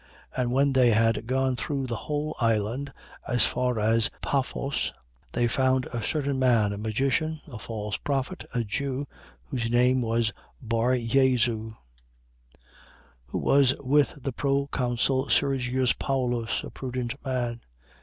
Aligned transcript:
13:6. 0.35 0.41
And 0.41 0.51
when 0.51 0.73
they 0.73 0.89
had 0.89 1.27
gone 1.27 1.55
through 1.55 1.85
the 1.85 1.95
whole 1.95 2.35
island, 2.41 2.91
as 3.27 3.45
far 3.45 3.79
as 3.79 4.09
Paphos, 4.23 4.91
they 5.33 5.45
found 5.47 5.85
a 5.93 6.01
certain 6.01 6.39
man, 6.39 6.73
a 6.73 6.77
magician, 6.79 7.39
a 7.45 7.59
false 7.59 7.97
prophet, 7.97 8.43
a 8.55 8.63
Jew, 8.63 9.05
whose 9.45 9.69
name 9.69 10.01
was 10.01 10.33
Bar 10.59 10.97
Jesu: 10.97 11.73
13:7. 11.75 11.77
Who 13.27 13.37
was 13.37 13.75
with 13.77 14.15
the 14.19 14.31
proconsul 14.31 15.29
Sergius 15.29 15.93
Paulus, 15.93 16.63
a 16.63 16.71
prudent 16.71 17.13
man. 17.23 17.61